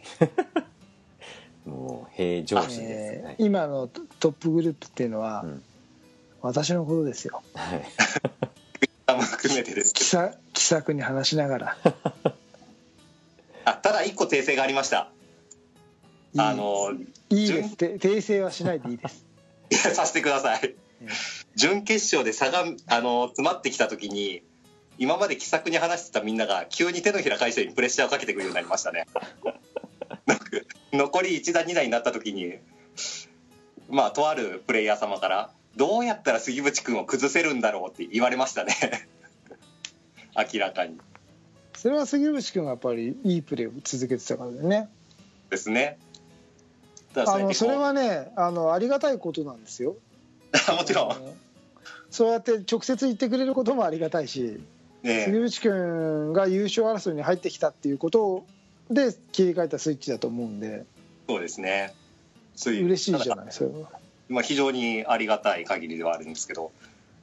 [1.69, 5.63] もう平常心です、えーはい今のトトップグループっていうのは、うん
[6.41, 7.41] 私のことですよ。
[7.53, 7.83] はい。
[9.19, 11.77] も含めてですけ気どさ気さくに話しながら。
[13.65, 15.11] あただ一個訂正がありました。
[16.37, 16.91] あの
[17.29, 19.25] いいですて訂正はしないでいいです。
[19.71, 20.59] いやさせてください。
[20.63, 21.07] ええ。
[21.55, 24.43] 準決勝で差があの詰まってきた時に
[24.97, 29.07] 今まで気さくに話してたみんなが急に手のひら返してにプレッシャーをかけてくるようになりましたね。
[30.93, 32.59] 残り1打2打になった時に
[33.89, 38.73] まあとあるプレイヤー様からどうやったら杉渕君を崩せるんだろうって言われましたね。
[40.53, 40.99] 明らかに。
[41.75, 44.89] それは杉渕君がやっぱりいいプレーを続けてたからだよね。
[45.49, 45.97] ですね。
[47.15, 49.95] あのそれはねあのありがたいことなんですよ。
[50.71, 51.15] う もちろん。
[52.09, 54.59] そうやって直接言ってくれることもありがたいし
[55.03, 58.45] ね杉渕君が優勝争いに入ってきたっていうこと
[58.89, 60.85] で切り替えたスイッチだと思うんで。
[61.27, 61.93] そうですね。
[62.55, 63.89] そういう嬉しいじゃないそれは
[64.29, 66.71] まあ、非常にありがたい限りではあるんですけど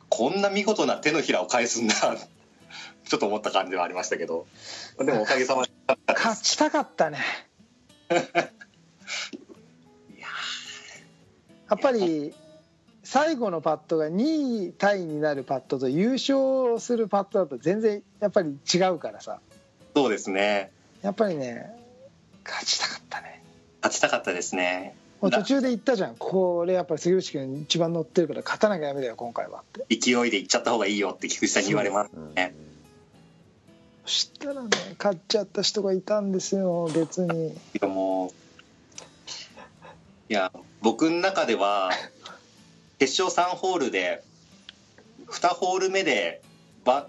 [0.09, 1.95] こんな見事な手のひらを返すんだ
[3.07, 4.47] ちょっと思った感じはありましたけど
[4.99, 5.71] でもおかげさまで
[6.09, 7.19] 勝ちたかったね。
[11.69, 12.33] やっぱり
[13.03, 19.41] 最後のパットが2位タイになるパットと優勝するパットだと全然やっぱり違うからさ。
[19.95, 20.71] そうですね。
[21.03, 21.77] やっぱりね
[22.45, 23.43] 勝ちたかったね。
[23.83, 26.17] 勝ちたかったですね途中で言ったじゃん。
[26.17, 29.61] これやっぱり杉内君一番乗ってるから勝たなきゃダメだよ今回は。
[29.61, 32.55] って勢いでいっちゃった方がいいよって菊池さんに言われますうんね
[34.05, 37.57] そしたらね勝っちゃった人がいたんですよ別に。
[37.73, 38.33] けども
[40.29, 40.53] いや
[40.83, 41.91] 僕の中では
[42.99, 44.23] 決勝3ホールで
[45.29, 46.43] 2ホール目で
[46.85, 47.09] ば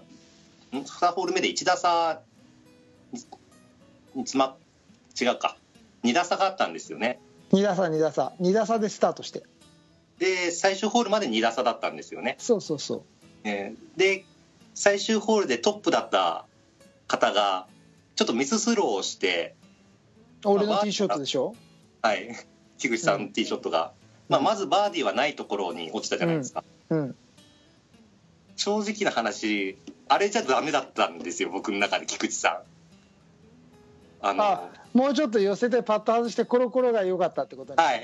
[0.72, 2.20] ん？2ホール目で1打差
[4.14, 4.56] にま
[5.20, 5.56] 違うか。
[6.04, 7.20] 2打差があったんですよね
[7.52, 8.32] 2打差2打差。
[8.40, 9.42] 2打差でスタートして。
[10.18, 13.02] で最終ホールまで2打差だったんですよね、そうそうそう。
[13.44, 14.24] えーで
[14.74, 16.44] 最終ホールでトップだった
[17.08, 17.66] 方が
[18.14, 19.56] ちょっとミススローをして
[20.44, 21.54] 俺のティーショットでしょ？
[22.02, 22.28] はい。
[22.78, 23.92] 菊池さんのティーショットが、
[24.28, 27.16] まあ、まずバーディーはないところに落ちたじゃないですか、うん。
[28.54, 29.76] 正直な話
[30.08, 32.77] あれじゃダメだったんですよ僕の中で菊池さん
[34.20, 38.02] あのあもうちょっと寄せてパッと外してコロコロが良かったってことね、はい。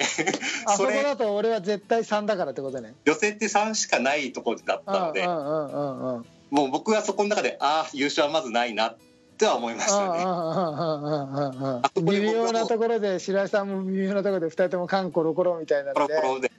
[0.66, 2.94] あそこだと俺は絶対3だからってことね。
[3.05, 8.96] 寄せて3しかないところだっうんたのでうんうんうんうんもう僕はそこの中でああ優勝はまずないなっ
[9.38, 10.22] ては思いましたね。
[10.22, 16.53] うんうんうんうんうんうんあそこで微妙なところで白井さんも微妙なところで2人ともカンコロコロみたいなコのでロコロで。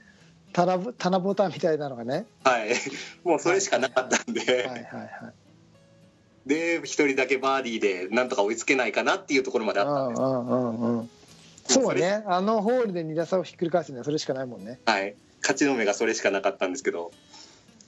[0.52, 2.26] 棚ぼ棚ボタンみたいなのがね。
[2.44, 2.70] はい。
[3.24, 5.45] もうそれしかなかったんで、はいはいはい
[6.46, 11.10] で一人だけバーディーでなんとか追いつけないかなっていうところまであったんです、うんうんうんうん。
[11.68, 12.24] そうね。
[12.28, 14.80] あのホールで2打差をひっくり返すにはそれしかないもんね。
[14.86, 15.16] はい。
[15.42, 17.12] 勝ちの目がそれしかなかったんですけど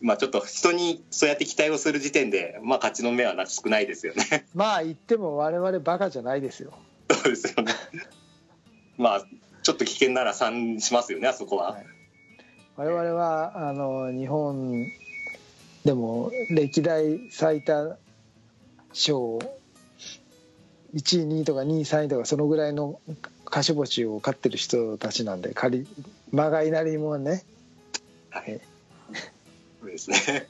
[0.02, 4.46] まあちょっと人にそうやって期待をする時点でまあ勝ちの目はな少ないですよね。
[4.54, 6.74] まあ言っても我々バカじゃないですよ。
[7.12, 7.74] そうですよね。
[8.98, 9.28] まあ
[9.64, 11.86] ちょっと危険なら3しますよねあそこは、はい。
[12.78, 14.86] 我々はあの日本
[15.84, 17.98] でも歴代最多
[18.98, 19.38] 賞
[20.96, 23.00] 1位2位とか2位3位とかそのぐらいの
[23.46, 25.88] 歌手星を勝ってる人たちなんで仮
[26.32, 27.44] まがいなりもね。
[28.32, 28.60] はい。
[29.80, 30.48] そうですね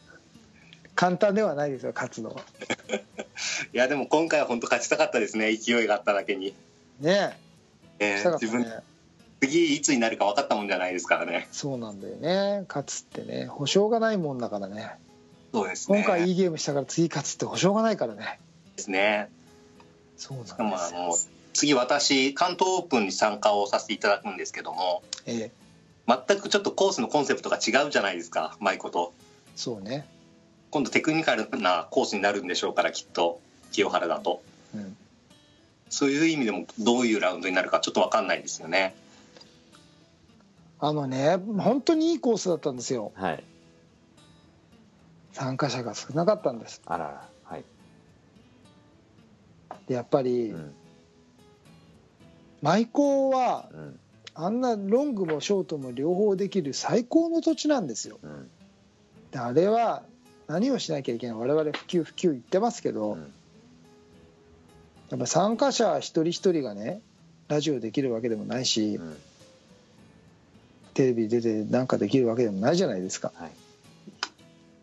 [0.95, 2.41] 簡単ではないですよ勝つのは。
[3.73, 6.55] いやでも今回は本当勝ちたかったですね勢いがあっただけに、
[7.01, 7.35] ね
[7.99, 8.15] え。
[8.15, 8.79] ーえしたかった自分ね
[9.41, 11.49] 次いつになるか分かったもんじゃないですからね。
[11.51, 12.65] そうなんだよね。
[12.69, 13.45] 勝つってね。
[13.47, 14.95] 保証がないもんだからね
[15.57, 15.97] そうですね。
[16.03, 18.39] 今回いいゲームしたから次勝つって保証がないからね。
[18.75, 19.29] ですね。
[20.15, 21.15] そうなんですしかもあよの
[21.53, 25.51] 次私関東オープンに参加をさせていただくんですけどもええ。
[26.07, 29.13] 全くちょっとコースのコンセプトが違うじゃないですか舞子と。
[29.55, 30.07] そうね、
[30.69, 33.41] 今度テクニカルなコースになるんでしょうからきっと
[33.71, 34.43] 清原だと。
[34.75, 34.95] うん、
[35.89, 38.95] そういう意味でもどういうラウンドになるかちょっと分かんないですよね。
[40.79, 43.11] あのね本当にいいコースだったんですよ。
[43.15, 43.43] はい
[45.37, 46.81] 参加者が少なかったんです。
[46.87, 47.63] あららはい、
[49.87, 50.73] でやっぱり、うん
[52.63, 52.91] 舞妓
[53.29, 53.99] はうん
[54.33, 58.17] あんなロングもショートも両方できる最高の土地なんですよ。
[58.23, 58.49] うん
[59.29, 60.01] であれは
[60.47, 63.31] 何をしなきゃいけない我々普及普及言ってますけど、うん
[65.09, 67.01] やっぱ参加者一人一人がね
[67.47, 69.17] ラジオできるわけでもないし、うん。
[70.95, 73.31] テレビ出てなんかできるわけでもないじゃないですか。
[73.35, 73.51] はい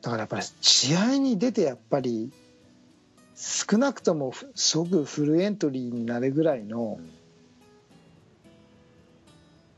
[0.05, 2.31] だからやっぱり試合に出てやっぱり
[3.35, 7.01] 少なくともふ即フルエントリーになるぐらいの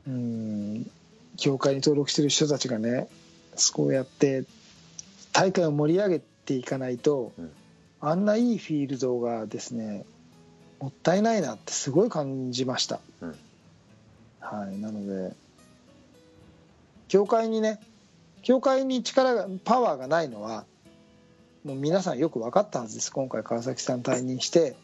[0.09, 0.91] うん。
[1.37, 3.09] 協会に登録してる人たちがね
[3.55, 4.45] そうやって
[5.33, 7.53] 大会を盛り上げていかないと、うん。
[8.01, 10.05] あんないいフィールドがですね
[10.81, 13.37] もったいないなってすごい感じました、うん。
[14.41, 15.37] はいなので
[17.07, 17.79] 協会にね
[18.47, 20.67] 協会に力がパワーがないのは
[21.65, 23.11] もう皆さんよく分かったはずです。
[23.11, 24.77] 今回川崎さん退任して。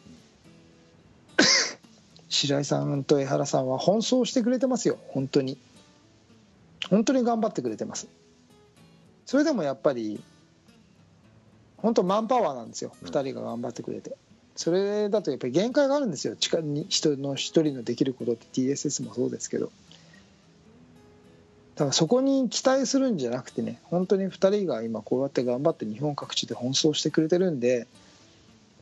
[2.29, 4.99] 白井さんと江原さんは奔走してくれてますよ。
[5.07, 5.59] 本当に。
[6.91, 8.09] 本当に頑張ってくれてます。
[9.27, 10.21] それでもやっぱり
[11.77, 12.93] 本当マンパワーなんですよ。
[13.01, 13.09] うん。
[13.11, 14.17] 2人が頑張ってくれて。
[14.57, 16.35] それだとやっぱり限界があるんですよ。
[16.35, 19.71] 力に人の一人のできることって TSS もそうですけど
[21.75, 27.87] だからそこに期待するんじゃなくてね本当に2人が今こうやって頑張って日本各地で奔走してくれてるんで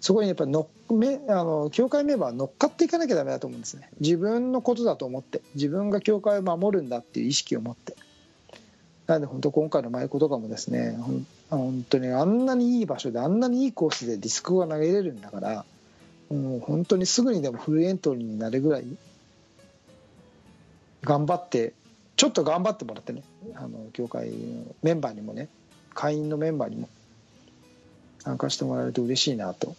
[0.00, 3.90] そこにやっぱり乗っめあの協会メンバー乗っかっていかなきゃダメだと思うんですね。
[4.00, 7.96] 自分のことだと思って自分が協会を守るんだっていう意識を持って。
[9.06, 15.64] なので本当今回の舞子とかもですねほん本当にあんなにいい場所であんなにいいコースでディスクが投げれるんだから
[16.30, 18.84] もう本当にすぐにでもフルエントリーになるぐらい
[21.02, 21.72] 頑張って
[22.20, 23.22] ちょっと頑張ってもらってね。
[23.54, 25.48] あの協会のメンバーにもね
[25.94, 26.86] 会員のメンバーにも
[28.18, 29.74] 参加してもらえると嬉しいなと。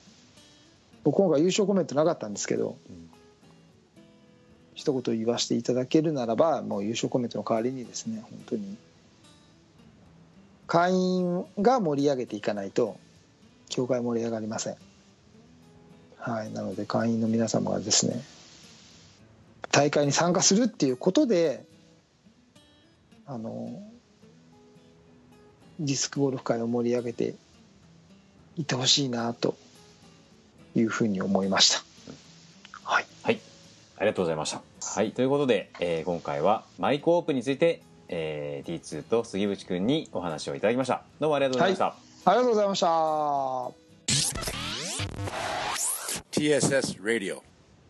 [1.04, 3.10] 僕今回優勝コメントなかったんですけど、うん。
[4.74, 8.76] 一言言わせていただけるならばもう優勝コメントの代わりにですね本当に
[10.66, 12.98] 会員が盛り上げていかないと
[13.70, 14.78] 協会盛り上がりません。
[16.18, 18.20] はいなので会員の皆様がですね
[19.70, 21.70] 大会に参加するっていうことで
[23.32, 23.82] あの
[25.80, 27.34] ディスクゴルフ界を盛り上げて
[28.58, 29.56] いってほしいなと
[30.76, 31.82] いうふうに思いました
[32.84, 33.40] はいはい、
[33.96, 34.62] ありがとうございました。
[34.84, 41.04] はい、ということで、えー今回はマイクオープンについて、えー T2 と杉渕くんにお話をいただきました。
[41.22, 41.86] どうもありがとうございました。
[42.26, 42.88] ありがとうございました
[46.32, 47.40] TSS Radio.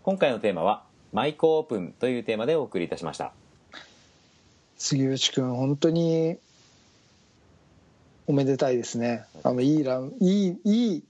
[0.04, 3.34] 今回のテーマはマイクオープンというテーマでお送りいたしました。
[4.82, 6.38] 杉内君本当に
[8.26, 9.26] おめでたいですね。
[9.44, 11.04] あのいいラウンいいいい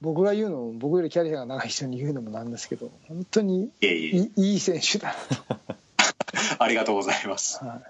[0.00, 4.18] 僕が言うのも僕よりキャリアが長い人に言うのもなんですけど本当にいえいえ。
[4.18, 5.14] いいいい選手だ
[6.58, 7.64] ありがとうございます。
[7.64, 7.82] な、はい、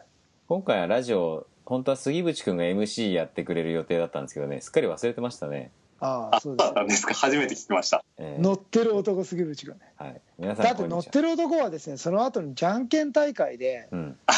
[0.49, 5.71] 今回はラジオ、本当は杉渕くんが MC やってくれる予定だったんですけどね、すっかり忘れてましたね。
[6.03, 7.15] あああそうですそうだったんですか。
[7.15, 8.05] 初めて聞きました。
[8.19, 8.43] えー。
[8.43, 9.81] 乗ってる男杉内がね。
[9.97, 14.19] はい、皆さんだって乗っこんにちはてる男はですねその後にじゃんけん大会でうん。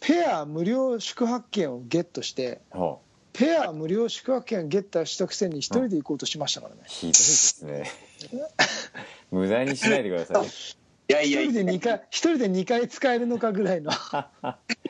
[0.00, 3.38] ペア無料宿泊券をゲットしてほう。
[3.38, 6.80] ペア無料宿泊券をゲットしたくせに一人で行こうとしましたからね。
[6.90, 7.90] ひどいですね。
[9.30, 10.46] 無駄にしないでください。
[11.08, 13.92] いやいや一人で2回一人で2回使えるのかぐらいの。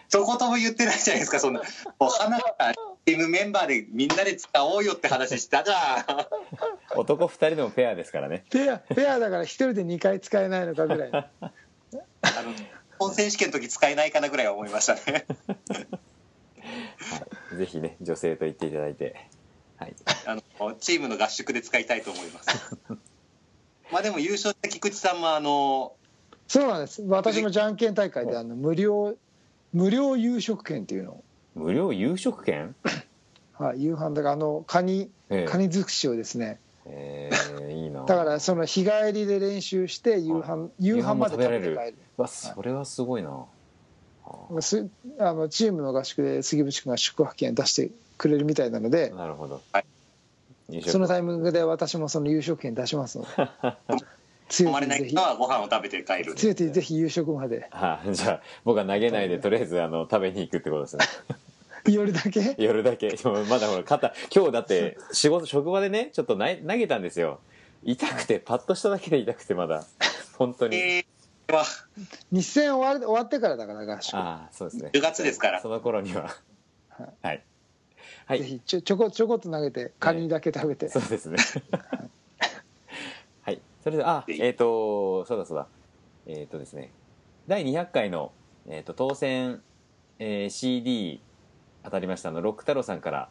[0.09, 1.61] 一言も言ってないじゃないですかそんな。
[1.99, 2.75] もう花から
[3.07, 6.05] チームメンバーでみんなで使おうよって話したじゃん。
[6.99, 8.45] 男二人でもペアですからね。
[8.51, 11.19] ペアペアだから一人で2回使えないのかぐらいの。
[11.19, 11.53] あの
[12.99, 15.25] 本選手権の時使えないかなぐらいは思いましたね。
[15.47, 19.15] はい、ぜひね、女性と言っていただいて。
[19.77, 19.94] はい。
[20.27, 22.77] あのチームの合宿で使いたいと思います。
[23.92, 25.94] まあでも優勝した菊池さんもあの
[26.48, 27.02] そうなんです。
[27.02, 29.17] 私のじゃんけん大会であの無料
[29.73, 31.25] 無料夕食券っていうのを、
[31.57, 32.75] 無料夕食券？
[33.59, 35.44] はい、夕飯だからあのカニええ。
[35.46, 36.61] カニ尽くしをですね。
[36.85, 38.04] えー、いいな。
[38.04, 41.94] だからその日帰りで練習して夕飯夕飯まで食べて帰る。
[42.19, 43.44] わ、それはすごいな。
[44.61, 44.88] す
[45.19, 49.63] あのチームの合宿で杉渕君が宿泊券出してくれるみたいなのでなるほど。
[49.73, 49.85] はい。
[50.69, 50.90] 夕食。
[50.90, 53.31] そのタイミングで私もその夕食券出しますので
[54.48, 57.69] 強泊まれないいぜひ人はご飯を食べて帰る強いぜひ夕食まで。
[57.71, 61.04] はあ、じゃあ僕は投げないでとりあえずあの食べに行くってことですね
[61.89, 62.55] 夜だけ？
[62.59, 63.17] 夜だけ。
[63.49, 67.41] まだほら肩今日だって仕事職場でねちょっとな投げたんですよ。
[67.83, 69.85] 痛くてパッとしただけで痛くてまだ。
[70.37, 70.77] 本当に。
[70.77, 71.07] えー
[71.53, 71.65] は
[72.33, 74.17] 日戦終わる終わってからだから合宿。
[74.17, 74.91] ああそうですね。
[74.93, 75.63] 10月ですから。
[75.63, 76.23] その頃には。
[76.89, 77.09] はい。
[77.23, 77.43] はい。
[78.27, 78.39] はい。
[78.41, 81.37] ぜひちょちょこちょこっと投げてカニだけ食べて、そうですね。
[83.43, 83.61] はい。
[83.85, 85.69] それであえっ、とそうだそうだ。
[86.27, 86.91] えっ、とですね。
[87.47, 88.33] 第200回の、
[88.67, 89.63] えー、と当選、
[90.19, 91.21] えー CD
[91.87, 92.31] 当たりました。
[92.31, 93.29] あのロック太郎さんから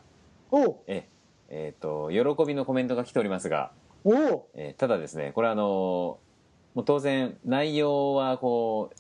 [0.50, 0.76] おう。
[0.88, 1.08] え
[1.50, 3.72] えー、と喜びのコメントが来ておりますが、
[4.04, 4.44] おう。
[4.56, 6.18] えーただですねこれあの
[6.74, 8.96] もう当然内容はこう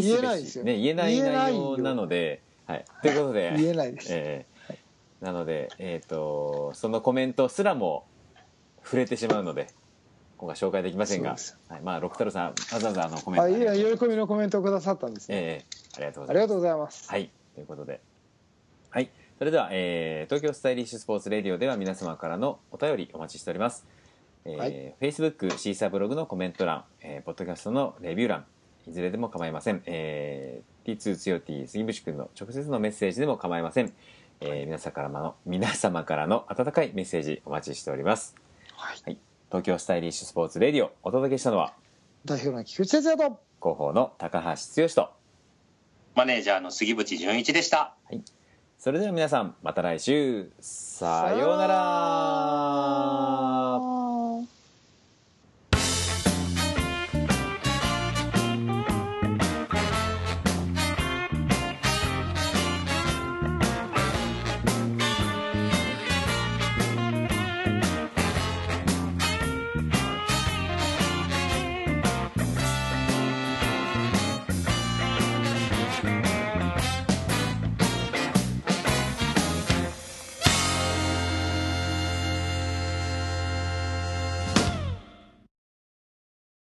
[0.00, 4.58] 言えないですよね、言えない内容なので、はい、ということで 言えないです、えー
[5.20, 8.06] なので、えー、とそのコメントすらも
[8.84, 9.66] 触れてしまうので
[10.36, 11.36] 今回紹介できませんが
[11.68, 11.80] はい。
[11.80, 16.48] まあ、六太郎さんわざわざあのコメントあいや喜びのコメントをくださったんですね、えーありがとうごありがざいます。
[16.48, 17.30] とうございます、はい。
[17.56, 18.00] ということで
[18.90, 19.10] はい。
[19.38, 23.86] それでは、えー東京スタイリッシュスポーツレディオでは皆様からのお便りお待ちしております、
[24.44, 24.94] えーはい。
[25.00, 28.44] Facebook シーサーブログのコメント欄、えーポッドキャストのレビュー欄
[28.86, 33.92] いずれでも構いません、えー、T2 つよ T 杉渕君の直接のメッセージでも構いません、
[34.40, 38.34] えー皆様からの皆様からの温かいメッセージお待ちしております。
[38.74, 39.18] はい。
[39.50, 41.74] 東京スタイリッシュスポーツレディオお届けしたのは
[42.24, 45.10] 代表の菊池哲也と広報の高橋剛と。
[46.14, 47.94] マネージャーの杉渕純一でした
[48.78, 50.52] それでは皆さんまた来週。
[50.60, 53.57] さようなら。